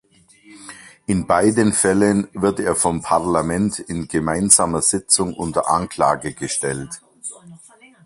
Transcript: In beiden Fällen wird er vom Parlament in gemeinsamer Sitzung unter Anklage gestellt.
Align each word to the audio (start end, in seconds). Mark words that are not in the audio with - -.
In 1.05 1.27
beiden 1.27 1.73
Fällen 1.73 2.27
wird 2.33 2.59
er 2.59 2.75
vom 2.75 3.03
Parlament 3.03 3.77
in 3.77 4.07
gemeinsamer 4.07 4.81
Sitzung 4.81 5.31
unter 5.35 5.69
Anklage 5.69 6.33
gestellt. 6.33 7.01